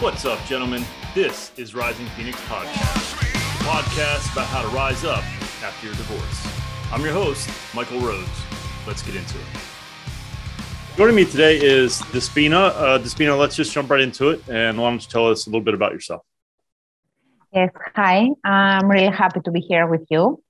[0.00, 0.84] What's up, gentlemen?
[1.12, 3.16] This is Rising Phoenix Podcast,
[3.66, 5.24] podcast about how to rise up
[5.60, 6.92] after your divorce.
[6.92, 8.30] I'm your host, Michael Rhodes.
[8.86, 9.44] Let's get into it.
[10.96, 12.70] Joining me today is Despina.
[12.76, 14.40] Uh, Despina, let's just jump right into it.
[14.48, 16.22] And why don't you tell us a little bit about yourself?
[17.52, 18.28] Yes, hi.
[18.44, 20.40] I'm really happy to be here with you.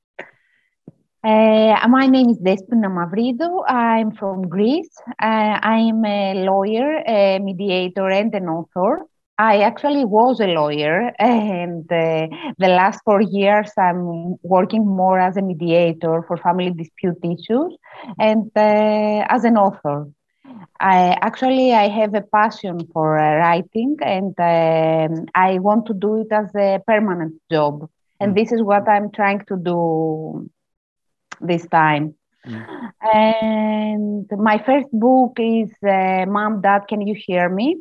[1.25, 3.65] Uh, my name is Despina Mavridou.
[3.67, 4.95] I'm from Greece.
[5.09, 9.07] Uh, I'm a lawyer, a mediator, and an author.
[9.39, 12.27] I actually was a lawyer, and uh,
[12.59, 17.77] the last four years I'm working more as a mediator for family dispute issues
[18.19, 20.09] and uh, as an author.
[20.81, 26.23] I actually I have a passion for uh, writing, and um, I want to do
[26.23, 27.89] it as a permanent job.
[28.19, 28.37] And mm.
[28.37, 30.51] this is what I'm trying to do
[31.41, 32.15] this time.
[32.45, 32.93] Mm.
[33.03, 37.77] And my first book is uh, Mom, Dad, Can You Hear Me?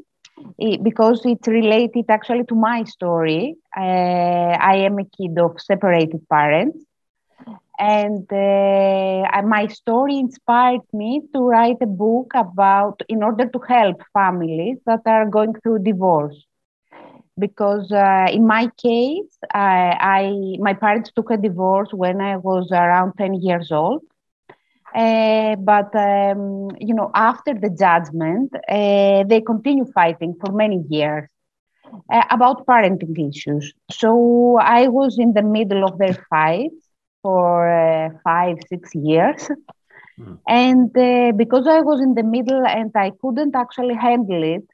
[0.84, 3.56] Because it's related actually to my story.
[3.76, 3.82] Uh,
[4.72, 6.84] I am a kid of separated parents.
[7.80, 14.02] And uh, my story inspired me to write a book about, in order to help
[14.14, 16.46] families that are going through divorce
[17.40, 22.70] because uh, in my case, I, I, my parents took a divorce when I was
[22.72, 24.02] around 10 years old.
[24.98, 31.30] Uh, but um, you know, after the judgment, uh, they continue fighting for many years
[32.12, 33.74] uh, about parenting issues.
[33.92, 36.72] So I was in the middle of their fight
[37.22, 39.50] for uh, five, six years.
[40.20, 40.40] Mm.
[40.48, 44.66] And uh, because I was in the middle and I couldn't actually handle it,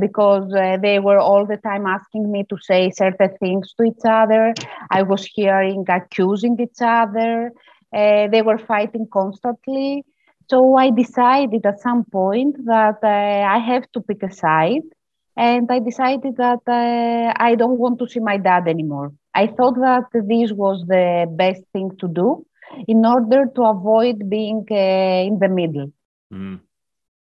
[0.00, 4.04] because uh, they were all the time asking me to say certain things to each
[4.04, 4.54] other.
[4.90, 7.52] I was hearing accusing each other.
[7.92, 10.04] Uh, they were fighting constantly.
[10.48, 14.82] So I decided at some point that uh, I have to pick a side.
[15.36, 19.12] And I decided that uh, I don't want to see my dad anymore.
[19.34, 22.44] I thought that this was the best thing to do
[22.86, 25.90] in order to avoid being uh, in the middle.
[26.32, 26.60] Mm.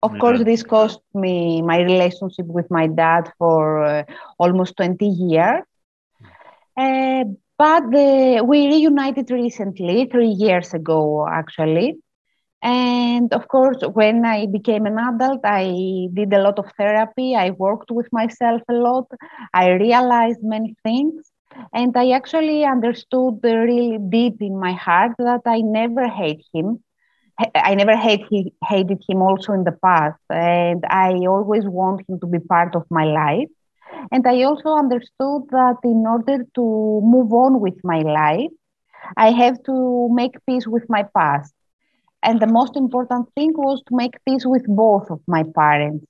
[0.02, 0.18] Of yeah.
[0.18, 4.04] course, this cost me my relationship with my dad for uh,
[4.38, 5.62] almost 20 years.
[6.76, 7.24] Uh,
[7.58, 11.96] but the, we reunited recently, three years ago, actually.
[12.62, 17.34] And of course, when I became an adult, I did a lot of therapy.
[17.34, 19.06] I worked with myself a lot.
[19.52, 21.30] I realized many things.
[21.74, 26.82] And I actually understood really deep in my heart that I never hate him.
[27.54, 30.20] I never hate he, hated him also in the past.
[30.30, 33.48] And I always want him to be part of my life.
[34.10, 38.50] And I also understood that in order to move on with my life,
[39.16, 41.52] I have to make peace with my past.
[42.22, 46.06] And the most important thing was to make peace with both of my parents.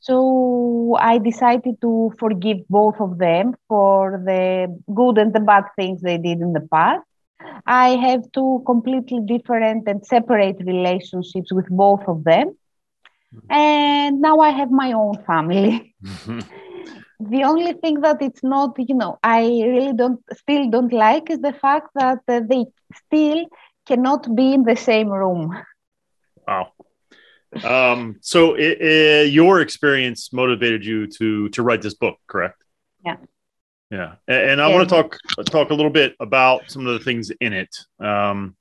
[0.00, 6.00] So I decided to forgive both of them for the good and the bad things
[6.00, 7.04] they did in the past.
[7.66, 12.56] I have two completely different and separate relationships with both of them.
[13.34, 13.52] Mm-hmm.
[13.52, 15.94] And now I have my own family.
[17.20, 21.38] the only thing that it's not, you know, I really don't, still don't like is
[21.40, 22.66] the fact that uh, they
[23.06, 23.46] still
[23.86, 25.56] cannot be in the same room.
[26.46, 26.72] Wow
[27.64, 32.62] um, so it, it, your experience motivated you to to write this book, correct?
[33.04, 33.16] Yeah.
[33.90, 34.74] Yeah, and, and I yeah.
[34.76, 37.76] want to talk talk a little bit about some of the things in it.
[37.98, 38.56] Um,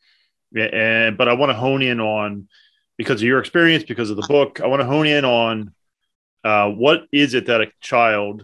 [0.55, 2.47] and but I want to hone in on
[2.97, 4.59] because of your experience, because of the book.
[4.59, 5.73] I want to hone in on
[6.43, 8.43] uh, what is it that a child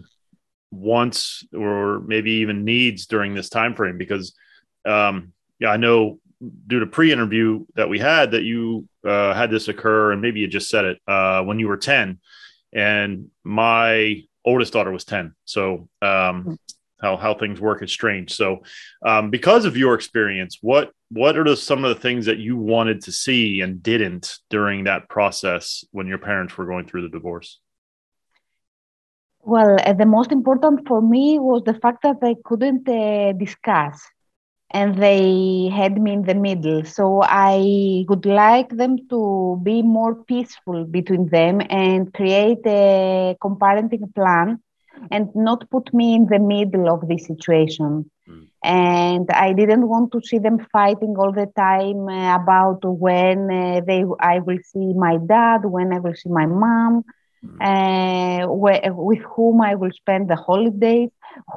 [0.70, 3.98] wants or maybe even needs during this time frame.
[3.98, 4.34] Because
[4.84, 6.20] um, yeah, I know
[6.66, 10.46] due to pre-interview that we had that you uh, had this occur, and maybe you
[10.46, 12.18] just said it uh, when you were ten,
[12.72, 15.34] and my oldest daughter was ten.
[15.44, 16.58] So um,
[17.00, 18.34] how how things work is strange.
[18.34, 18.62] So
[19.04, 22.56] um, because of your experience, what what are the, some of the things that you
[22.56, 27.08] wanted to see and didn't during that process when your parents were going through the
[27.08, 27.60] divorce?
[29.46, 34.10] Well, uh, the most important for me was the fact that I couldn't uh, discuss
[34.72, 36.84] and they had me in the middle.
[36.84, 44.14] So I would like them to be more peaceful between them and create a co-parenting
[44.14, 44.60] plan
[45.10, 48.10] and not put me in the middle of this situation.
[48.28, 48.48] Mm.
[48.64, 53.80] And I didn't want to see them fighting all the time uh, about when uh,
[53.86, 57.04] they I will see my dad, when I will see my mom.
[57.60, 61.10] Uh, with whom I will spend the holidays,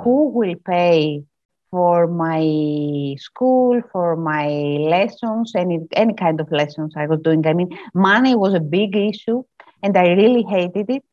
[0.04, 1.24] who will pay
[1.72, 4.48] for my school, for my
[4.96, 7.46] lessons, any any kind of lessons I was doing.
[7.48, 9.44] I mean, money was a big issue,
[9.84, 11.04] and I really hated it.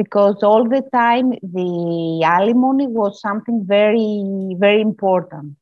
[0.00, 5.56] because all the time the alimony was something very very important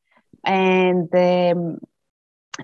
[0.45, 1.79] and um,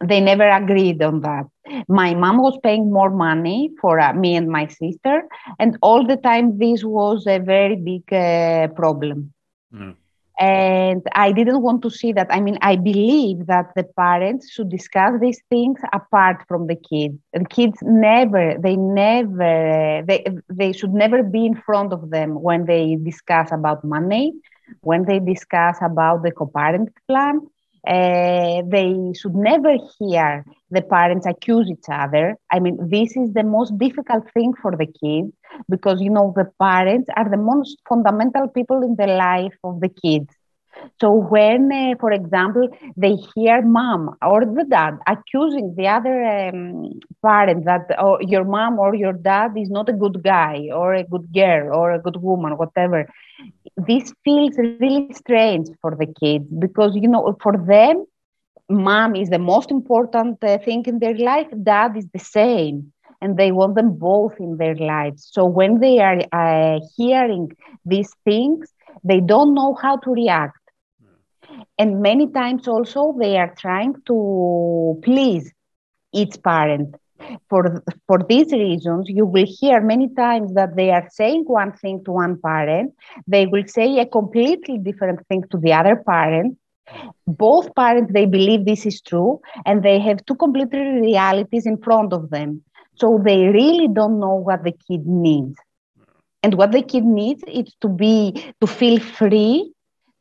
[0.03, 1.47] they never agreed on that.
[1.89, 5.23] My mom was paying more money for uh, me and my sister
[5.59, 9.33] and all the time this was a very big uh, problem.
[9.75, 9.95] Mm.
[10.39, 12.27] And i didn't want to see that.
[12.31, 17.19] I mean i believe that the parents should discuss these things apart from the kids
[17.33, 22.67] the kids never they never they, they should never be in front of them when
[22.67, 24.33] they discuss about money
[24.81, 27.41] when they discuss about the co-parent plan
[27.87, 32.37] uh, they should never hear the parents accuse each other.
[32.51, 35.33] I mean, this is the most difficult thing for the kids
[35.69, 39.89] because, you know, the parents are the most fundamental people in the life of the
[39.89, 40.29] kids.
[41.01, 46.91] So when, uh, for example, they hear mom or the dad accusing the other um,
[47.25, 51.05] parent that oh, your mom or your dad is not a good guy or a
[51.05, 53.07] good girl or a good woman, whatever,
[53.77, 55.49] this feels really strange
[55.81, 58.05] for the kids because, you know, for them,
[58.69, 63.37] mom is the most important uh, thing in their life, dad is the same and
[63.37, 65.29] they want them both in their lives.
[65.33, 67.49] So when they are uh, hearing
[67.85, 68.73] these things,
[69.05, 70.59] they don't know how to react
[71.79, 75.53] and many times also they are trying to please
[76.13, 76.95] each parent
[77.49, 82.03] for for these reasons you will hear many times that they are saying one thing
[82.05, 82.93] to one parent.
[83.27, 86.57] They will say a completely different thing to the other parent.
[87.27, 92.13] Both parents they believe this is true and they have two completely realities in front
[92.13, 92.63] of them.
[92.97, 95.57] So they really don't know what the kid needs.
[96.43, 99.73] And what the kid needs is to be to feel free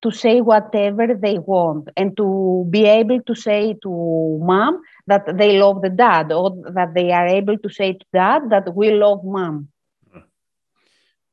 [0.03, 5.59] to say whatever they want and to be able to say to mom that they
[5.59, 9.23] love the dad or that they are able to say to dad that we love
[9.23, 9.69] mom.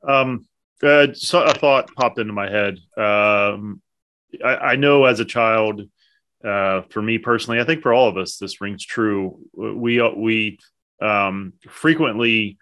[0.07, 0.47] Um,
[0.83, 2.79] uh, so a thought popped into my head.
[2.97, 3.83] Um,
[4.45, 5.83] I, I, know as a child,
[6.43, 9.41] uh, for me personally, I think for all of us, this rings true.
[9.53, 10.59] We we
[11.03, 12.57] um, frequently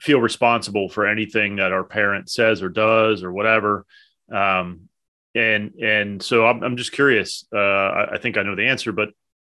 [0.00, 3.84] feel responsible for anything that our parent says or does or whatever.
[4.32, 4.88] Um,
[5.34, 8.92] and and so I'm, I'm just curious uh, I, I, think i know the answer
[8.92, 9.10] but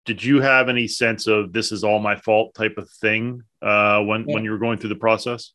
[0.09, 4.01] did you have any sense of this is all my fault type of thing uh,
[4.09, 4.35] when yes.
[4.35, 5.53] when you were going through the process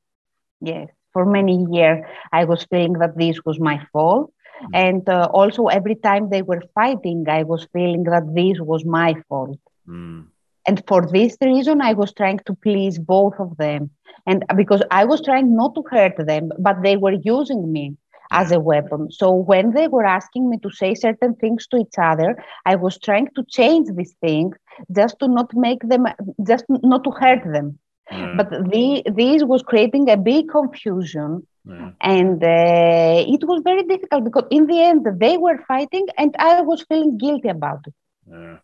[0.62, 2.00] yes for many years
[2.40, 4.76] i was feeling that this was my fault mm-hmm.
[4.86, 9.10] and uh, also every time they were fighting i was feeling that this was my
[9.28, 10.22] fault mm.
[10.68, 13.90] and for this reason i was trying to please both of them
[14.28, 17.86] and because i was trying not to hurt them but they were using me
[18.34, 19.12] as a weapon.
[19.12, 22.30] So when they were asking me to say certain things to each other,
[22.66, 24.56] I was trying to change these things
[25.00, 26.06] just to not make them,
[26.46, 27.80] just not to hurt them.
[28.12, 28.34] Yeah.
[28.38, 31.48] But the, this was creating a big confusion.
[31.66, 31.92] Yeah.
[32.02, 36.62] And uh, it was very difficult because in the end they were fighting and I
[36.62, 37.94] was feeling guilty about it.
[38.30, 38.58] Yeah.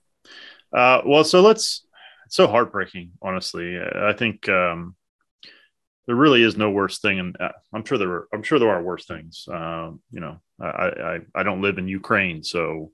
[0.71, 1.85] Uh, well, so let's,
[2.25, 3.79] it's so heartbreaking, honestly.
[3.79, 4.95] I think um,
[6.09, 8.27] there really is no worse thing, and uh, I'm sure there are.
[8.33, 9.45] I'm sure there are worse things.
[9.47, 12.89] Um, you know, I, I I don't live in Ukraine, so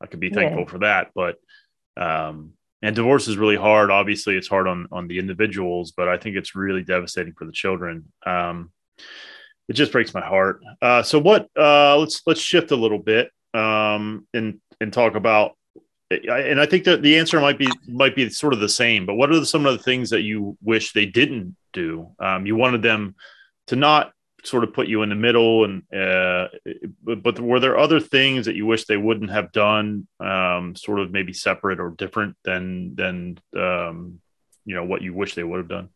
[0.00, 0.70] I could be thankful yeah.
[0.70, 1.08] for that.
[1.12, 1.34] But
[1.96, 3.90] um, and divorce is really hard.
[3.90, 7.50] Obviously, it's hard on on the individuals, but I think it's really devastating for the
[7.50, 8.04] children.
[8.24, 8.70] Um,
[9.68, 10.62] it just breaks my heart.
[10.80, 11.48] Uh, so what?
[11.58, 15.56] Uh, let's let's shift a little bit um, and and talk about.
[16.10, 19.06] And I think that the answer might be might be sort of the same.
[19.06, 22.10] But what are some of the things that you wish they didn't do.
[22.18, 23.14] Um, you wanted them
[23.68, 24.12] to not
[24.44, 26.48] sort of put you in the middle, and uh,
[27.02, 31.00] but, but, were there other things that you wish they wouldn't have done, um, sort
[31.00, 34.20] of maybe separate or different than than um,
[34.64, 35.88] you know what you wish they would have done?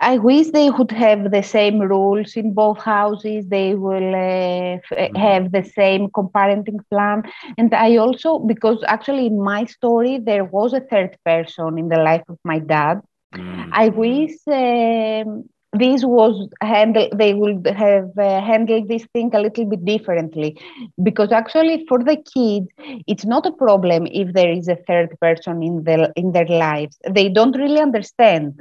[0.00, 3.46] I wish they would have the same rules in both houses.
[3.48, 5.16] They will uh, mm-hmm.
[5.16, 7.22] have the same co-parenting plan.
[7.58, 11.98] And I also, because actually in my story, there was a third person in the
[11.98, 13.00] life of my dad.
[13.34, 13.68] Mm.
[13.72, 19.66] I wish um, this was handled, they would have uh, handled this thing a little
[19.66, 20.56] bit differently.
[21.02, 22.68] Because actually, for the kids,
[23.06, 26.98] it's not a problem if there is a third person in, the, in their lives.
[27.08, 28.60] They don't really understand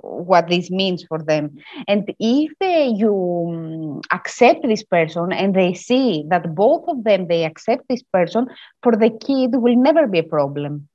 [0.00, 1.58] what this means for them.
[1.88, 3.12] And if they, you
[3.48, 8.46] um, accept this person and they see that both of them, they accept this person,
[8.82, 10.88] for the kid will never be a problem.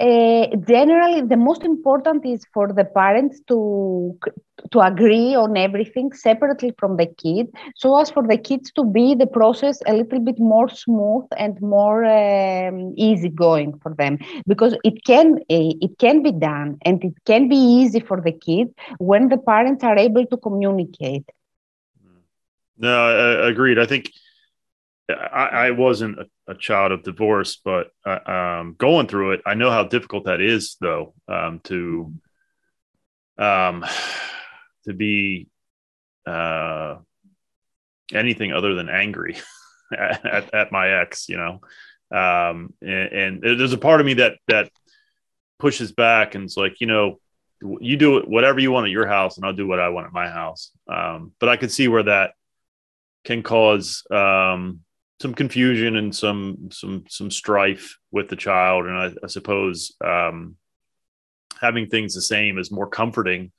[0.00, 4.16] Mm uh, generally the most important is for the parents to
[4.72, 9.14] to agree on everything separately from the kid so as for the kids to be
[9.14, 14.18] the process a little bit more smooth and more um, easy going for them.
[14.46, 18.32] Because it can uh, it can be done and it can be easy for the
[18.32, 21.24] kid when the parents are able to communicate.
[22.78, 23.78] No I, agreed.
[23.78, 24.10] I think
[25.08, 29.54] I, I wasn't a, a, child of divorce, but uh, um, going through it, I
[29.54, 32.12] know how difficult that is, though, um, to
[33.38, 33.84] um,
[34.84, 35.48] to be
[36.26, 36.96] uh,
[38.12, 39.36] anything other than angry
[39.96, 41.60] at, at, my ex, you know.
[42.10, 44.70] Um, and, and, there's a part of me that that
[45.58, 47.18] pushes back and it's like, you know,
[47.80, 50.12] you do whatever you want at your house, and I'll do what I want at
[50.12, 50.70] my house.
[50.88, 52.32] Um, but I could see where that
[53.24, 54.80] can cause um,
[55.20, 60.56] some confusion and some some some strife with the child, and I, I suppose um,
[61.60, 63.52] having things the same is more comforting.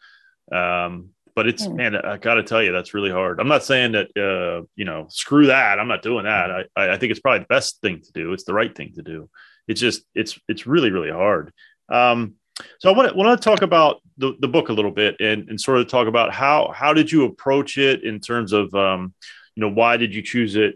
[0.52, 1.76] Um, but it's mm.
[1.76, 3.40] man, I got to tell you, that's really hard.
[3.40, 5.80] I'm not saying that uh, you know, screw that.
[5.80, 6.68] I'm not doing that.
[6.76, 8.34] I I think it's probably the best thing to do.
[8.34, 9.30] It's the right thing to do.
[9.68, 11.52] It's just it's it's really really hard.
[11.90, 12.36] Um,
[12.80, 15.48] so I want to want to talk about the, the book a little bit and,
[15.50, 19.14] and sort of talk about how how did you approach it in terms of um,
[19.56, 20.76] you know why did you choose it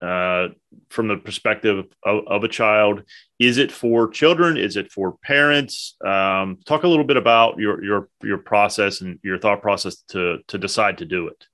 [0.00, 0.48] uh,
[0.90, 3.02] from the perspective of, of, a child?
[3.38, 4.56] Is it for children?
[4.56, 5.96] Is it for parents?
[6.04, 10.38] Um, talk a little bit about your your your process and your thought process to
[10.46, 11.44] to decide to do it.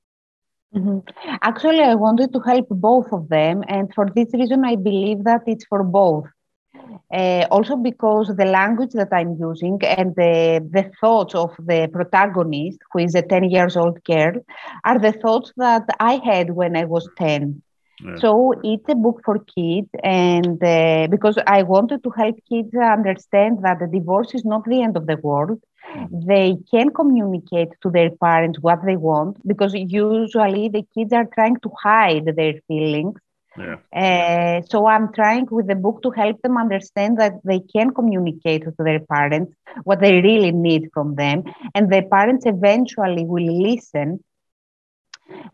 [0.74, 0.98] Mm-hmm.
[1.42, 5.42] Actually, I wanted to help both of them, and for this reason, I believe that
[5.46, 6.26] it's for both.
[7.12, 12.78] Uh, also because the language that I'm using and the, the thoughts of the protagonist,
[12.92, 14.34] who is a 10 years old girl,
[14.84, 17.62] are the thoughts that I had when I was 10.
[18.16, 23.58] So it's a book for kids, and uh, because I wanted to help kids understand
[23.62, 25.60] that the divorce is not the end of the world.
[25.94, 26.26] Mm-hmm.
[26.26, 31.56] They can communicate to their parents what they want because usually the kids are trying
[31.60, 33.14] to hide their feelings.
[33.56, 33.76] Yeah.
[33.94, 38.64] Uh, so I'm trying with the book to help them understand that they can communicate
[38.64, 39.52] to their parents
[39.84, 44.22] what they really need from them, and the parents eventually will listen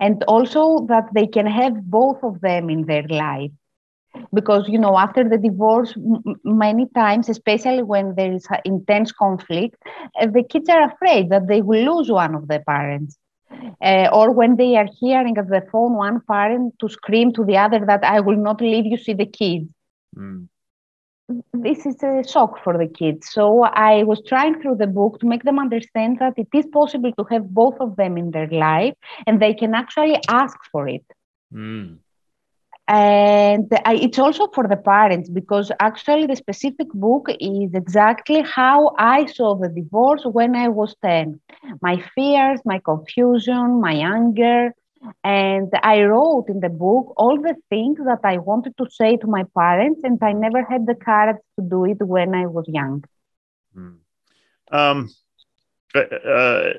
[0.01, 3.51] and also that they can have both of them in their life.
[4.33, 9.77] Because you know after the divorce m- many times especially when there is intense conflict
[10.21, 13.19] uh, the kids are afraid that they will lose one of the parents.
[13.83, 17.57] Uh, or when they are hearing at the phone one parent to scream to the
[17.57, 19.69] other that i will not leave you see the kids.
[20.17, 20.49] Mm
[21.53, 23.31] this is a shock for the kids.
[23.31, 27.13] So I was trying through the book to make them understand that it is possible
[27.13, 28.95] to have both of them in their life
[29.27, 31.05] and they can actually ask for it.
[31.53, 31.99] Mm.
[32.89, 38.93] And I, it's also for the parents because actually the specific book is exactly how
[38.99, 41.41] I saw the divorce when I was 10.
[41.83, 44.75] My fears, my confusion, my anger,
[45.25, 49.27] and I wrote in the book all the things that I wanted to say to
[49.27, 53.05] my parents, and I never had the courage to do it when I was young.
[53.75, 53.95] Hmm.
[54.73, 55.09] Um,
[55.95, 56.73] uh, uh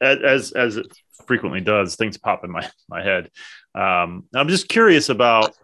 [0.00, 0.86] as as it
[1.26, 3.30] frequently does, things pop in my my head.
[3.74, 5.54] Um, I'm just curious about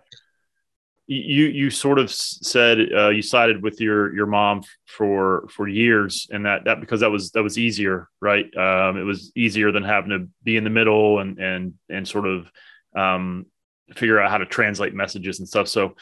[1.07, 6.29] you you sort of said uh, you sided with your your mom for for years
[6.33, 8.45] and that that because that was that was easier right?
[8.57, 12.27] Um, it was easier than having to be in the middle and and and sort
[12.27, 12.51] of
[12.97, 13.47] um,
[13.95, 15.69] figure out how to translate messages and stuff.
[15.69, 15.95] So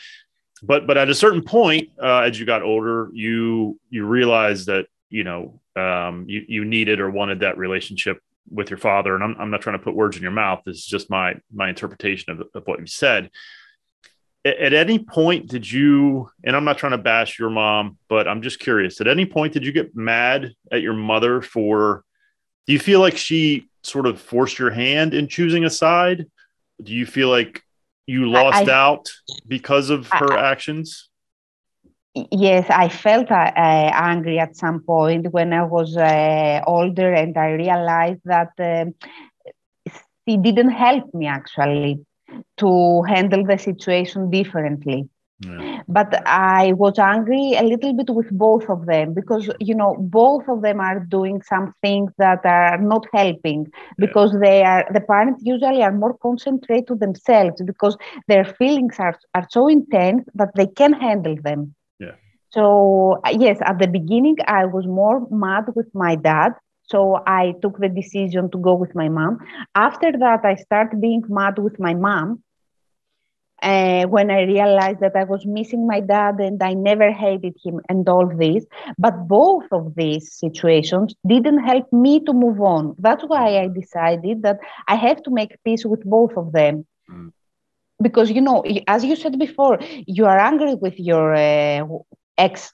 [0.62, 4.86] but but at a certain point uh, as you got older you you realized that
[5.10, 9.14] you know um, you you needed or wanted that relationship with your father.
[9.14, 10.62] And I'm, I'm not trying to put words in your mouth.
[10.64, 13.30] This is just my my interpretation of, of what you said
[14.44, 18.42] at any point did you and i'm not trying to bash your mom but i'm
[18.42, 22.04] just curious at any point did you get mad at your mother for
[22.66, 26.26] do you feel like she sort of forced your hand in choosing a side?
[26.82, 27.62] Do you feel like
[28.06, 29.08] you lost I, out
[29.46, 31.08] because of her I, actions?
[32.30, 37.52] Yes i felt uh, angry at some point when i was uh, older and i
[37.52, 38.84] realized that uh,
[40.28, 42.04] she didn't help me actually
[42.62, 45.08] to handle the situation differently.
[45.40, 45.82] Yeah.
[45.88, 50.48] But I was angry a little bit with both of them because, you know, both
[50.48, 53.66] of them are doing some things that are not helping
[53.98, 54.40] because yeah.
[54.44, 57.96] they are, the parents usually are more concentrated to themselves because
[58.28, 61.74] their feelings are, are so intense that they can handle them.
[61.98, 62.14] Yeah.
[62.50, 66.52] So, uh, yes, at the beginning, I was more mad with my dad
[66.92, 69.38] so I took the decision to go with my mom.
[69.74, 72.42] After that, I started being mad with my mom.
[73.62, 77.80] Uh, when I realized that I was missing my dad and I never hated him
[77.88, 78.64] and all this.
[78.98, 82.94] But both of these situations didn't help me to move on.
[82.98, 86.86] That's why I decided that I have to make peace with both of them.
[87.10, 87.32] Mm.
[88.00, 91.86] Because, you know, as you said before, you are angry with your uh,
[92.36, 92.72] ex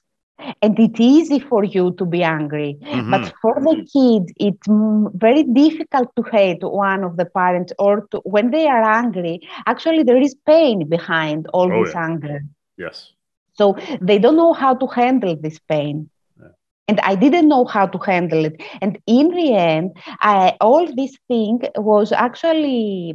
[0.61, 3.11] and it's easy for you to be angry mm-hmm.
[3.11, 4.67] but for the kid it's
[5.15, 10.03] very difficult to hate one of the parents or to, when they are angry actually
[10.03, 12.05] there is pain behind all oh, this yeah.
[12.05, 12.39] anger
[12.77, 13.11] yes
[13.53, 16.09] so they don't know how to handle this pain
[16.89, 18.61] and i didn't know how to handle it.
[18.81, 19.91] And in the end
[20.21, 23.13] I, all this thing was actually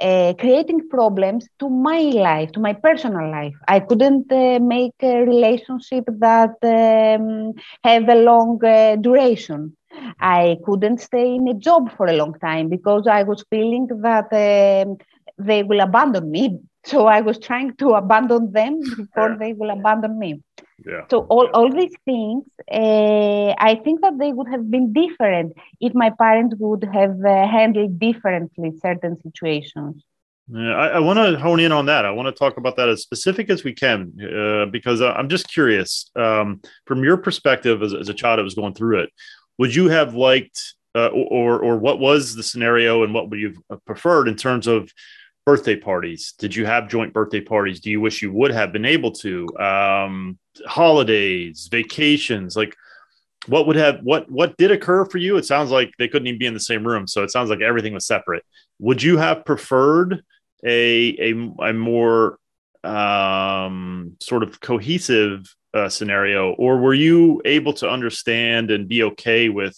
[0.00, 3.54] uh, creating problems to my life to my personal life.
[3.68, 7.52] I couldn't uh, make a relationship that um,
[7.84, 9.76] have a long uh, duration.
[10.20, 14.28] I couldn't stay in a job for a long time because i was feeling that
[15.38, 19.36] they will abandon me so I was trying to abandon them before yeah.
[19.38, 20.42] they will abandon me.
[20.84, 21.02] Yeah.
[21.10, 25.94] So all, all these things, uh, I think that they would have been different if
[25.94, 30.02] my parents would have uh, handled differently certain situations.
[30.52, 32.04] Yeah, I, I want to hone in on that.
[32.04, 35.48] I want to talk about that as specific as we can, uh, because I'm just
[35.48, 39.10] curious um, from your perspective as, as, a child that was going through it.
[39.56, 43.54] Would you have liked, uh, or or what was the scenario, and what would you
[43.70, 44.92] have preferred in terms of
[45.46, 46.34] birthday parties?
[46.38, 47.80] Did you have joint birthday parties?
[47.80, 49.46] Do you wish you would have been able to?
[49.58, 52.76] Um, holidays vacations like
[53.46, 55.36] what would have what what did occur for you?
[55.36, 57.60] It sounds like they couldn't even be in the same room so it sounds like
[57.60, 58.44] everything was separate.
[58.78, 60.22] Would you have preferred
[60.64, 62.38] a a, a more
[62.82, 69.48] um, sort of cohesive uh, scenario or were you able to understand and be okay
[69.48, 69.76] with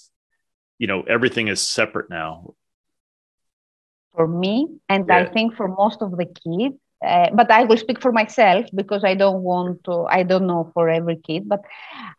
[0.78, 2.54] you know everything is separate now
[4.16, 5.12] for me, and yeah.
[5.12, 6.76] I think for most of the kids.
[7.06, 10.06] Uh, but I will speak for myself because I don't want to.
[10.10, 11.60] I don't know for every kid, but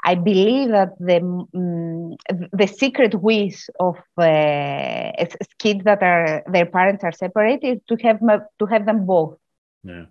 [0.06, 2.16] I believe that the um,
[2.54, 5.12] the secret wish of uh,
[5.60, 8.20] kids that are their parents are separated is to have
[8.60, 9.38] to have them both.
[9.84, 10.06] Yeah.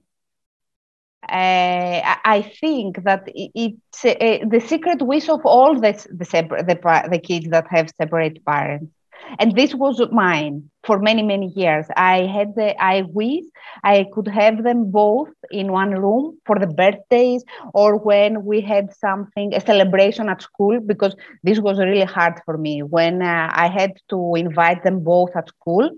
[1.29, 6.77] Uh, I think that it's uh, the secret wish of all the the, separ- the
[7.11, 8.96] the kids that have separate parents
[9.39, 11.87] and this was mine for many many years.
[11.97, 13.45] I had the i wish
[13.85, 18.93] i could have them both in one room for the birthdays or when we had
[18.95, 22.83] something a celebration at school because this was really hard for me.
[22.83, 25.91] When uh, i had to invite them both at school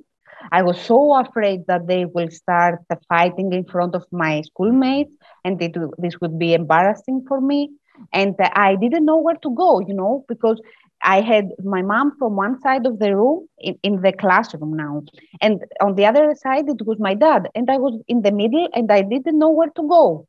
[0.52, 5.12] i was so afraid that they will start fighting in front of my schoolmates
[5.44, 7.70] and it, this would be embarrassing for me.
[8.12, 10.60] And uh, i didn't know where to go you know because
[11.02, 15.02] I had my mom from one side of the room in, in the classroom now,
[15.40, 18.68] and on the other side it was my dad, and I was in the middle,
[18.74, 20.26] and I didn't know where to go.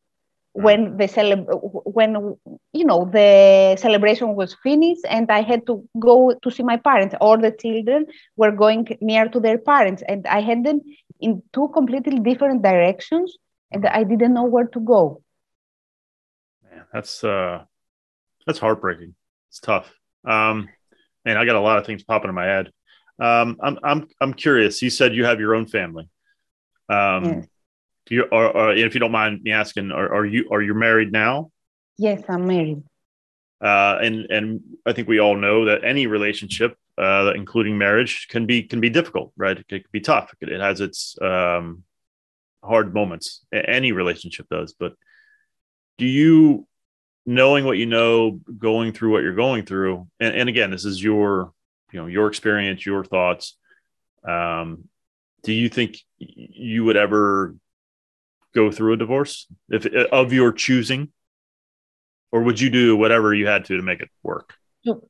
[0.56, 0.64] Hmm.
[0.64, 1.46] when the cele-
[1.86, 2.36] when
[2.74, 7.16] you know the celebration was finished and i had to go to see my parents.
[7.22, 10.82] All the children were going near to their parents and i had them
[11.20, 13.38] in two completely different directions
[13.72, 15.22] and i didn't know where to go.
[16.64, 17.66] Man, that's uh
[18.46, 19.16] that's heartbreaking.
[19.50, 20.70] It's tough um,
[21.26, 22.72] and I got a lot of things popping in my head.
[23.20, 24.82] Um, I'm I'm I'm curious.
[24.82, 26.10] You said you have your own family.
[26.88, 27.48] Um,
[28.10, 31.12] you are, are, if you don't mind me asking, are, are you are you married
[31.12, 31.52] now?
[31.98, 32.84] Yes, I'm married.
[33.62, 38.46] Uh, and and I think we all know that any relationship, uh, including marriage, can
[38.46, 39.58] be can be difficult, right?
[39.58, 40.34] It can be tough.
[40.42, 41.84] It has its um,
[42.64, 43.46] hard moments.
[43.54, 44.74] Any relationship does.
[44.74, 44.94] But
[45.98, 46.68] do you
[47.30, 51.02] knowing what you know, going through what you're going through, and, and again, this is
[51.02, 51.54] your,
[51.92, 53.56] you know, your experience, your thoughts.
[54.28, 54.86] Um,
[55.44, 57.56] do you think you would ever
[58.56, 61.12] go through a divorce if of your choosing,
[62.32, 64.56] or would you do whatever you had to to make it work?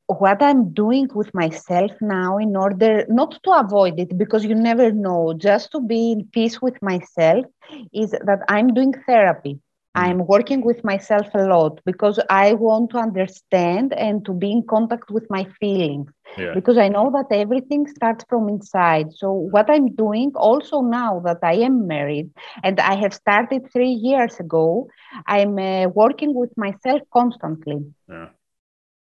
[0.07, 4.91] what I'm doing with myself now, in order not to avoid it, because you never
[4.91, 7.45] know, just to be in peace with myself,
[7.93, 9.59] is that I'm doing therapy.
[9.95, 14.63] I'm working with myself a lot because I want to understand and to be in
[14.69, 16.11] contact with my feelings.
[16.37, 16.53] Yeah.
[16.53, 19.11] Because I know that everything starts from inside.
[19.13, 22.29] So, what I'm doing also now that I am married
[22.63, 24.89] and I have started three years ago,
[25.25, 27.83] I'm uh, working with myself constantly.
[28.07, 28.29] Yeah.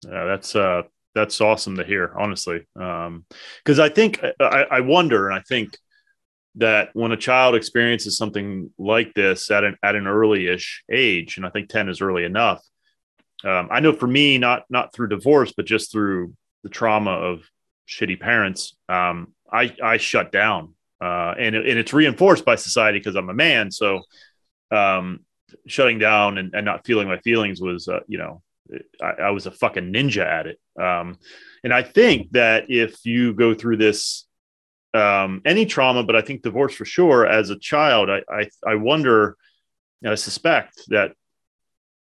[0.05, 0.81] Yeah, that's uh
[1.15, 2.67] that's awesome to hear, honestly.
[2.75, 3.25] Um,
[3.63, 5.77] because I think I, I wonder, and I think
[6.55, 11.45] that when a child experiences something like this at an at an early-ish age, and
[11.45, 12.61] I think 10 is early enough.
[13.43, 17.43] Um, I know for me, not not through divorce, but just through the trauma of
[17.87, 23.15] shitty parents, um, I I shut down, uh, and and it's reinforced by society because
[23.15, 23.71] I'm a man.
[23.71, 24.03] So
[24.71, 25.19] um,
[25.67, 28.41] shutting down and, and not feeling my feelings was, uh, you know,
[29.01, 30.59] I, I, was a fucking ninja at it.
[30.79, 31.17] Um,
[31.63, 34.25] and I think that if you go through this,
[34.93, 38.75] um, any trauma, but I think divorce for sure, as a child, I, I, I
[38.75, 39.37] wonder,
[40.05, 41.13] I suspect that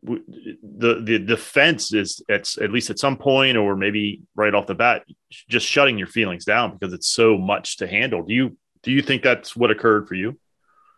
[0.03, 4.73] the the defense is at at least at some point or maybe right off the
[4.73, 5.03] bat
[5.47, 9.03] just shutting your feelings down because it's so much to handle do you do you
[9.03, 10.35] think that's what occurred for you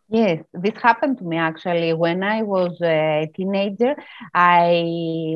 [0.10, 3.96] Yes, this happened to me actually when I was a teenager.
[4.32, 5.36] I,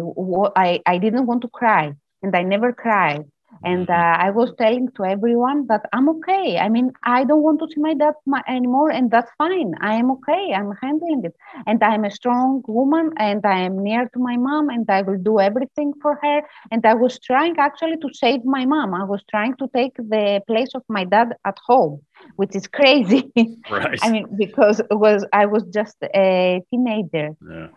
[0.56, 3.24] I, I didn't want to cry and I never cried.
[3.64, 4.22] And mm-hmm.
[4.22, 6.58] uh, I was telling to everyone that I'm okay.
[6.58, 8.14] I mean, I don't want to see my dad
[8.48, 9.74] anymore, and that's fine.
[9.82, 10.54] I am okay.
[10.54, 11.36] I'm handling it.
[11.66, 15.18] And I'm a strong woman, and I am near to my mom, and I will
[15.18, 16.42] do everything for her.
[16.72, 18.94] And I was trying actually to save my mom.
[18.94, 22.02] I was trying to take the place of my dad at home
[22.36, 23.32] which is crazy.
[23.70, 24.00] Right.
[24.02, 27.36] I mean, because it was I was just a teenager.
[27.50, 27.68] Yeah.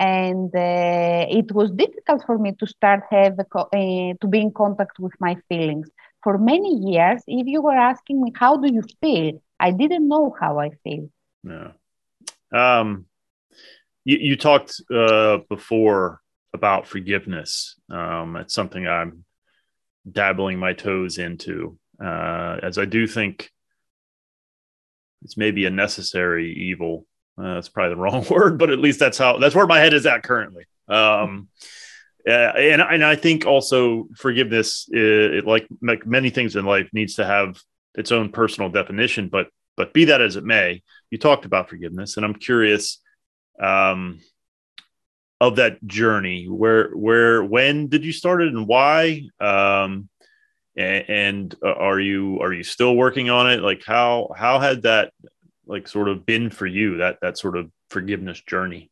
[0.00, 4.50] And uh, it was difficult for me to start have a, uh, to be in
[4.50, 5.90] contact with my feelings.
[6.22, 10.34] For many years, if you were asking me how do you feel, I didn't know
[10.40, 11.10] how I feel.
[11.44, 11.72] Yeah.
[12.50, 13.04] Um,
[14.04, 16.22] you, you talked uh, before
[16.54, 17.78] about forgiveness.
[17.90, 19.26] Um, it's something I'm
[20.10, 23.50] dabbling my toes into, uh, as I do think
[25.22, 27.06] it's maybe a necessary evil.
[27.38, 29.94] Uh, that's probably the wrong word, but at least that's how that's where my head
[29.94, 30.64] is at currently.
[30.88, 31.48] Um,
[32.26, 37.24] and and I think also forgiveness, it, it, like many things in life, needs to
[37.24, 37.60] have
[37.94, 39.28] its own personal definition.
[39.28, 43.00] But but be that as it may, you talked about forgiveness, and I'm curious
[43.60, 44.20] um,
[45.40, 46.46] of that journey.
[46.46, 49.28] Where where when did you start it, and why?
[49.40, 50.08] Um,
[50.76, 55.12] and, uh, are you are you still working on it like how how had that
[55.70, 58.90] like sort of been for you that that sort of forgiveness journey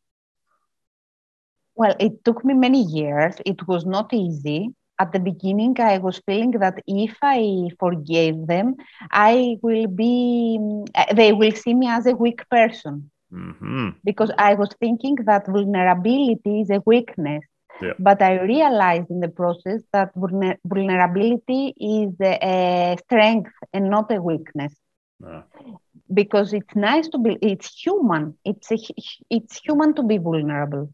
[1.75, 6.21] well it took me many years it was not easy at the beginning i was
[6.25, 8.75] feeling that if i forgave them
[9.11, 10.59] i will be
[10.95, 13.89] uh, they will see me as a weak person mm-hmm.
[14.03, 17.43] because i was thinking that vulnerability is a weakness
[17.81, 17.93] yeah.
[17.97, 24.75] But I realized in the process that vulnerability is a strength and not a weakness.
[25.21, 25.43] Yeah.
[26.13, 28.35] Because it's nice to be, it's human.
[28.45, 28.77] It's a,
[29.29, 30.89] it's human to be vulnerable.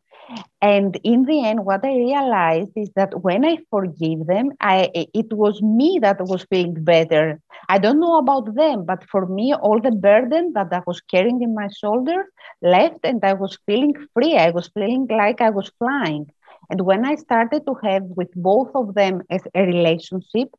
[0.62, 5.32] And in the end, what I realized is that when I forgive them, I it
[5.32, 7.40] was me that was feeling better.
[7.70, 11.42] I don't know about them, but for me, all the burden that I was carrying
[11.42, 12.26] in my shoulder
[12.62, 14.38] left, and I was feeling free.
[14.38, 16.28] I was feeling like I was flying.
[16.70, 20.50] And when I started to have with both of them as a relationship,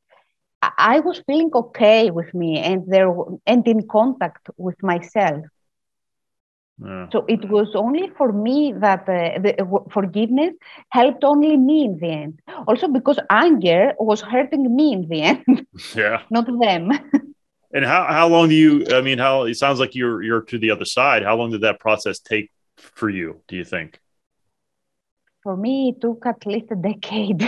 [0.78, 3.12] I was feeling okay with me and there
[3.46, 5.44] and in contact with myself.
[6.82, 7.08] Yeah.
[7.10, 10.54] So it was only for me that uh, the uh, forgiveness
[10.90, 12.40] helped only me in the end.
[12.66, 15.66] Also because anger was hurting me in the end.
[15.94, 16.22] Yeah.
[16.30, 16.90] not them.
[17.72, 20.58] and how, how long do you I mean how it sounds like you're you're to
[20.58, 21.22] the other side.
[21.22, 24.00] How long did that process take for you, do you think?
[25.46, 27.40] for me, it took at least a decade.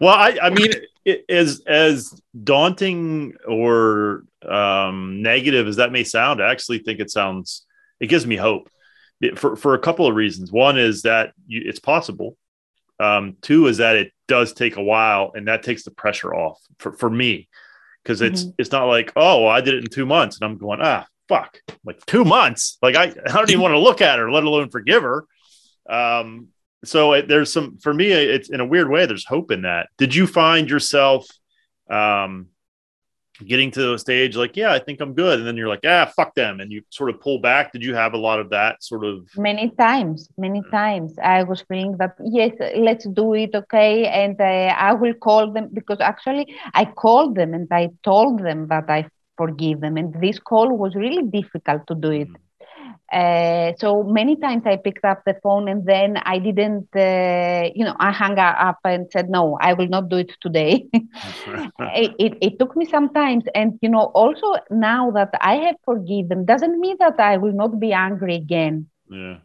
[0.00, 0.70] Well, I, I mean,
[1.04, 7.10] it, as as daunting or um, negative as that may sound, I actually think it
[7.10, 7.64] sounds.
[8.00, 8.68] It gives me hope
[9.20, 10.50] it, for for a couple of reasons.
[10.52, 12.36] One is that you, it's possible.
[13.00, 16.60] Um, two is that it does take a while, and that takes the pressure off
[16.78, 17.48] for for me
[18.02, 18.50] because it's mm-hmm.
[18.58, 21.06] it's not like oh well, I did it in two months, and I'm going ah
[21.28, 24.44] fuck like two months like I, I don't even want to look at her let
[24.44, 25.24] alone forgive her
[25.88, 26.48] um,
[26.84, 28.12] so there's some for me.
[28.12, 29.06] It's in a weird way.
[29.06, 29.88] There's hope in that.
[29.98, 31.26] Did you find yourself
[31.88, 32.48] um,
[33.44, 36.10] getting to a stage like, yeah, I think I'm good, and then you're like, ah,
[36.16, 37.72] fuck them, and you sort of pull back?
[37.72, 39.28] Did you have a lot of that sort of?
[39.36, 44.74] Many times, many times, I was feeling that yes, let's do it, okay, and uh,
[44.76, 49.06] I will call them because actually I called them and I told them that I
[49.36, 52.28] forgive them, and this call was really difficult to do it.
[52.28, 52.36] Mm
[53.12, 57.84] uh, so many times I picked up the phone and then I didn't, uh, you
[57.84, 60.88] know, I hung up and said, no, I will not do it today.
[60.94, 63.42] it, it, it, took me some time.
[63.54, 67.78] And, you know, also now that I have forgiven doesn't mean that I will not
[67.78, 68.88] be angry again.
[69.10, 69.38] Yeah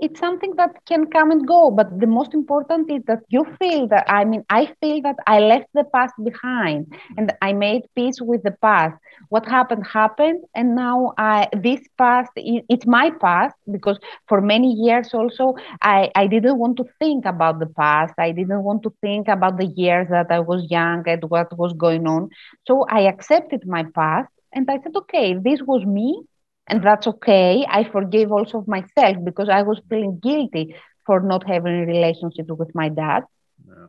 [0.00, 3.86] it's something that can come and go but the most important is that you feel
[3.88, 8.20] that i mean i feel that i left the past behind and i made peace
[8.20, 8.94] with the past.
[9.28, 15.12] What happened happened and now i this past it's my past because for many years
[15.14, 18.14] also i i didn't want to think about the past.
[18.18, 21.72] I didn't want to think about the years that i was young and what was
[21.74, 22.28] going on.
[22.66, 26.22] So i accepted my past and i said okay this was me
[26.68, 27.64] and that's okay.
[27.68, 30.74] I forgave also myself because i was feeling guilty
[31.06, 33.22] for not having a relationship with my dad.
[33.66, 33.86] Yeah.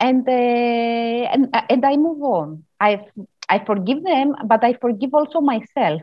[0.00, 2.64] and uh, and and i move on.
[2.80, 3.00] I
[3.48, 6.00] i forgive them but i forgive also myself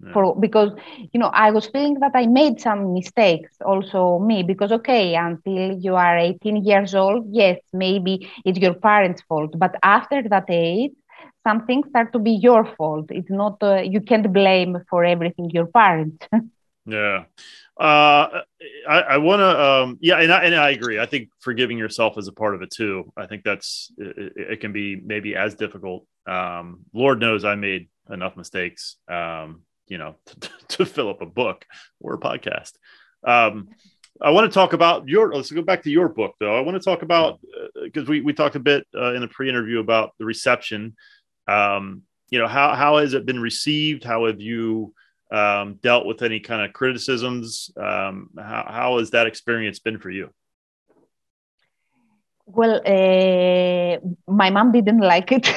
[0.00, 0.12] yeah.
[0.12, 0.70] for because
[1.12, 5.76] you know i was feeling that i made some mistakes also me because okay until
[5.86, 9.50] you are 18 years old yes maybe it's your parents fault.
[9.58, 10.92] But after that age
[11.46, 15.50] some things start to be your fault it's not uh, you can't blame for everything
[15.50, 16.26] your parents
[16.86, 17.24] yeah
[17.80, 18.40] uh
[18.88, 22.18] i i want to um yeah and I, and I agree i think forgiving yourself
[22.18, 25.54] is a part of it too i think that's it, it can be maybe as
[25.54, 31.22] difficult um lord knows i made enough mistakes um you know to, to fill up
[31.22, 31.64] a book
[32.00, 32.72] or a podcast
[33.26, 33.68] um
[34.22, 35.34] I want to talk about your.
[35.34, 36.56] Let's go back to your book, though.
[36.56, 37.40] I want to talk about
[37.82, 40.94] because uh, we we talked a bit uh, in the pre-interview about the reception.
[41.46, 44.04] Um, you know how how has it been received?
[44.04, 44.94] How have you
[45.30, 47.70] um, dealt with any kind of criticisms?
[47.76, 50.30] Um, how how has that experience been for you?
[52.46, 55.48] Well, uh, my mom didn't like it.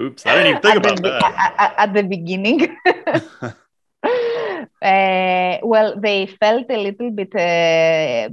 [0.00, 1.54] Oops, I didn't even think at about the, that.
[1.58, 2.76] At, at the beginning.
[4.82, 8.28] uh, well, they felt a little bit, uh,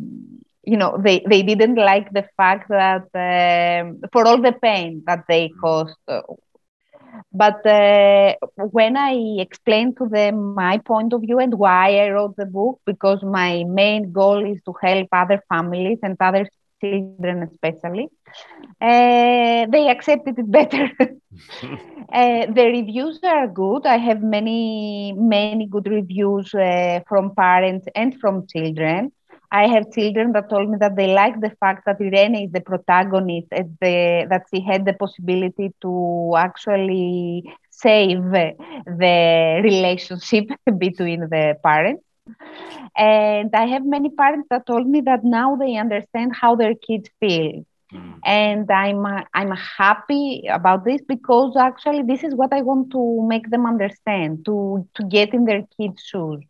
[0.64, 5.26] you know, they, they didn't like the fact that um, for all the pain that
[5.28, 5.60] they mm.
[5.62, 5.96] caused.
[6.08, 6.22] Uh,
[7.34, 12.36] but uh, when I explained to them my point of view and why I wrote
[12.38, 16.48] the book, because my main goal is to help other families and other
[16.82, 18.10] children especially,
[18.82, 20.90] uh, they accepted it better.
[21.00, 23.86] uh, the reviews are good.
[23.86, 29.12] I have many, many good reviews uh, from parents and from children.
[29.52, 32.62] I have children that told me that they like the fact that Irene is the
[32.62, 40.46] protagonist and the, that she had the possibility to actually save the relationship
[40.78, 42.04] between the parents.
[42.98, 47.10] And I have many parents that told me that now they understand how their kids
[47.20, 47.64] feel.
[47.94, 48.22] Mm.
[48.24, 53.50] And I'm I'm happy about this because actually this is what I want to make
[53.50, 56.42] them understand to to get in their kids' shoes.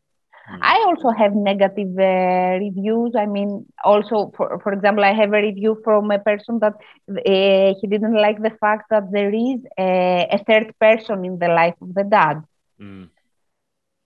[0.50, 0.74] Mm.
[0.74, 3.14] I also have negative uh, reviews.
[3.18, 6.74] I mean, also for for example, I have a review from a person that
[7.10, 11.48] uh, he didn't like the fact that there is a, a third person in the
[11.50, 12.44] life of the dad.
[12.80, 13.10] Mm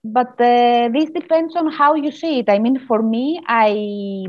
[0.04, 2.48] but uh, this depends on how you see it.
[2.48, 4.26] I mean, for me, I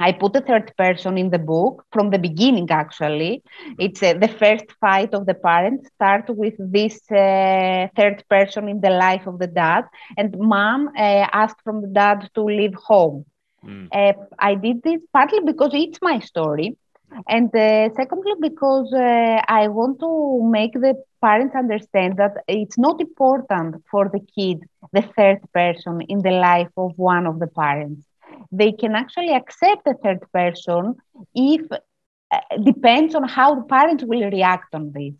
[0.00, 2.68] I put a third person in the book from the beginning.
[2.70, 3.42] Actually,
[3.78, 8.80] it's uh, the first fight of the parents start with this uh, third person in
[8.80, 9.84] the life of the dad,
[10.16, 13.24] and mom uh, asked from the dad to leave home.
[13.64, 13.92] Mm.
[14.38, 16.76] I did this partly because it's my story,
[17.28, 23.00] and uh, secondly because uh, I want to make the parents understand that it's not
[23.00, 28.09] important for the kid, the third person in the life of one of the parents.
[28.52, 30.96] They can actually accept a third person
[31.34, 35.14] if uh, depends on how the parents will react on this.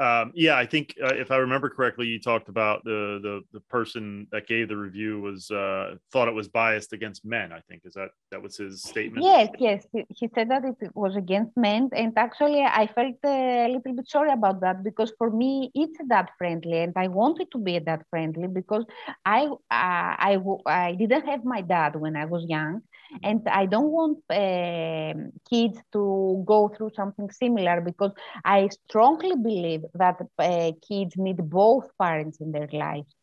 [0.00, 3.60] Um, yeah, I think uh, if I remember correctly, you talked about the the the
[3.60, 7.52] person that gave the review was uh, thought it was biased against men.
[7.52, 9.26] I think is that that was his statement.
[9.26, 13.68] Yes, yes, he, he said that it was against men, and actually, I felt a
[13.68, 17.58] little bit sorry about that because for me, it's dad friendly, and I wanted to
[17.58, 18.86] be dad friendly because
[19.26, 22.80] I uh, I I didn't have my dad when I was young,
[23.22, 25.12] and I don't want uh,
[25.48, 28.12] kids to go through something similar because
[28.44, 33.14] I strongly believe that uh, kids need both parents in their lives.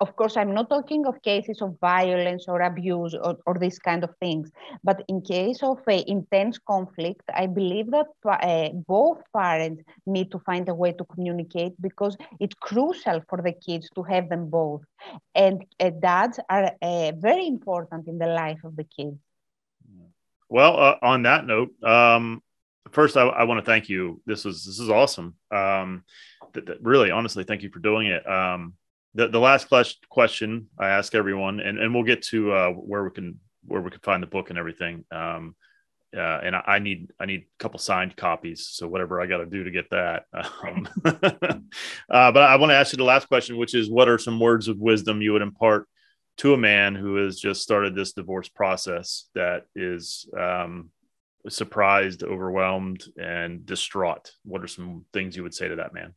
[0.00, 4.02] Of course, I'm not talking of cases of violence or abuse or, or these kind
[4.04, 4.50] of things,
[4.82, 10.38] but in case of uh, intense conflict, I believe that uh, both parents need to
[10.40, 14.82] find a way to communicate because it's crucial for the kids to have them both.
[15.34, 19.18] And uh, dads are uh, very important in the life of the kids.
[20.48, 22.42] Well, uh, on that note, um,
[22.90, 24.20] first I, I want to thank you.
[24.26, 25.34] This is this is awesome.
[25.50, 26.04] Um,
[26.54, 28.28] th- th- really, honestly, thank you for doing it.
[28.28, 28.74] Um,
[29.14, 29.68] the the last
[30.08, 33.90] question I ask everyone, and, and we'll get to uh, where we can where we
[33.90, 35.04] can find the book and everything.
[35.10, 35.54] Um,
[36.14, 38.66] uh, and I, I, need I need a couple signed copies.
[38.66, 40.24] So whatever I got to do to get that.
[40.34, 44.18] Um, uh, but I want to ask you the last question, which is, what are
[44.18, 45.88] some words of wisdom you would impart
[46.38, 50.90] to a man who has just started this divorce process that is um,
[51.48, 54.32] surprised, overwhelmed, and distraught?
[54.44, 56.14] What are some things you would say to that man?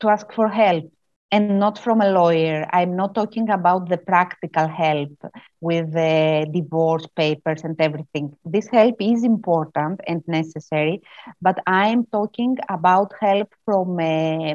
[0.00, 0.86] To ask for help.
[1.32, 2.66] and not from a lawyer.
[2.72, 5.16] I'm not talking about the practical help
[5.60, 8.36] with the divorce papers and everything.
[8.44, 11.02] This help is important and necessary,
[11.40, 14.54] but I'm talking about help from a,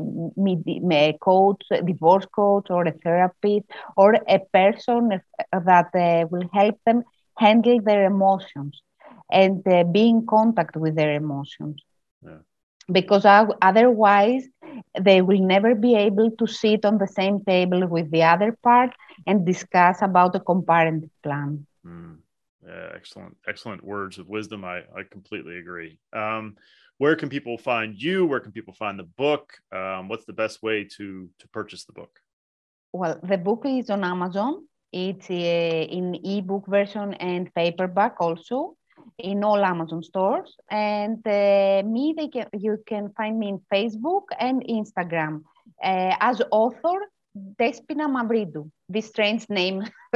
[0.91, 3.65] a coach, a divorce coach, or a therapist,
[3.97, 5.09] or a person
[5.51, 7.03] that uh, will help them
[7.37, 8.81] handle their emotions
[9.31, 11.81] and uh, be in contact with their emotions.
[12.23, 12.39] Yeah.
[12.91, 14.43] Because otherwise,
[14.99, 18.91] they will never be able to sit on the same table with the other part
[19.25, 21.65] and discuss about a co-parenting plan.
[21.85, 22.17] Mm.
[22.65, 24.65] Yeah, excellent, excellent words of wisdom.
[24.65, 25.99] I, I completely agree.
[26.13, 26.55] Um,
[26.97, 28.25] where can people find you?
[28.25, 29.53] Where can people find the book?
[29.71, 32.19] Um, what's the best way to to purchase the book?
[32.93, 34.67] Well, the book is on Amazon.
[34.91, 38.77] It's uh, in ebook version and paperback also
[39.17, 40.55] in all Amazon stores.
[40.69, 45.43] And uh, me, they can, you can find me in Facebook and Instagram
[45.83, 46.99] uh, as author
[47.35, 49.83] Despina Mavridou, this strange name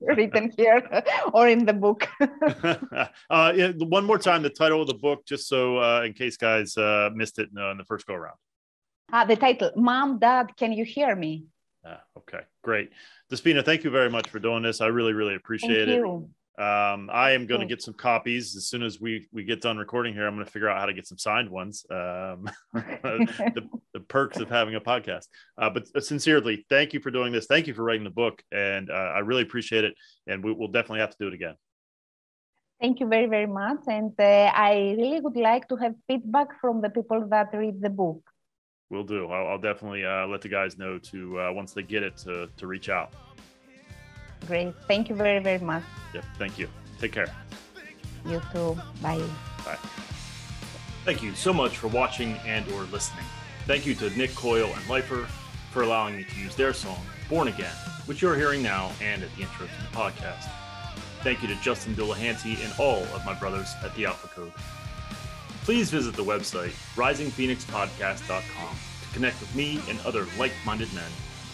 [0.00, 1.02] written here
[1.32, 2.08] or in the book.
[3.30, 6.36] uh, yeah, one more time, the title of the book, just so uh, in case
[6.36, 8.36] guys uh, missed it in, uh, in, the first go around.
[9.12, 11.44] Ah, the title, Mom, Dad, Can You Hear Me?
[11.84, 12.90] Ah, okay, great.
[13.30, 14.80] Despina, thank you very much for doing this.
[14.80, 16.06] I really, really appreciate thank it.
[16.06, 16.30] You.
[16.58, 19.78] Um, I am going to get some copies as soon as we we get done
[19.78, 20.26] recording here.
[20.26, 21.86] I'm going to figure out how to get some signed ones.
[21.90, 25.28] Um, the, the, perks of having a podcast.
[25.56, 27.46] Uh, but uh, sincerely, thank you for doing this.
[27.46, 29.94] Thank you for writing the book, and uh, I really appreciate it.
[30.26, 31.54] And we, will definitely have to do it again.
[32.82, 36.82] Thank you very very much, and uh, I really would like to have feedback from
[36.82, 38.20] the people that read the book.
[38.90, 39.28] We'll do.
[39.28, 42.50] I'll, I'll definitely uh, let the guys know to uh, once they get it to
[42.58, 43.14] to reach out.
[44.46, 44.74] Great.
[44.88, 45.82] Thank you very, very much.
[46.14, 46.24] Yep.
[46.38, 46.68] Thank you.
[47.00, 47.32] Take care.
[48.26, 48.78] You too.
[49.00, 49.22] Bye.
[49.64, 49.78] Bye.
[51.04, 53.24] Thank you so much for watching and or listening.
[53.66, 55.26] Thank you to Nick Coyle and Lifer
[55.70, 57.74] for allowing me to use their song, Born Again,
[58.06, 60.48] which you're hearing now and at the intro to the podcast.
[61.22, 64.52] Thank you to Justin Delahanty and all of my brothers at the Alpha Code.
[65.64, 71.10] Please visit the website, risingphoenixpodcast.com, to connect with me and other like minded men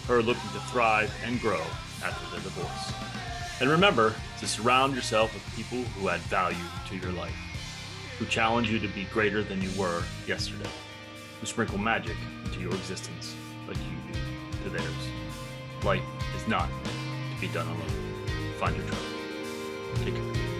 [0.07, 1.61] who are looking to thrive and grow
[2.03, 2.93] after their divorce.
[3.61, 6.57] And remember to surround yourself with people who add value
[6.89, 7.35] to your life,
[8.17, 10.69] who challenge you to be greater than you were yesterday,
[11.39, 13.35] who sprinkle magic into your existence
[13.67, 15.83] like you do to theirs.
[15.83, 16.03] Life
[16.35, 18.53] is not to be done alone.
[18.57, 18.99] Find your tribe.
[20.03, 20.58] Take care.